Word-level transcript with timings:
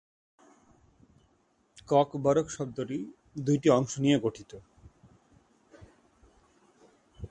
ককবরক 1.89 2.47
শব্দটি 2.49 2.97
দুইটি 3.37 3.67
অংশ 3.69 3.91
নিয়ে 3.99 4.17
গঠিত। 4.19 4.51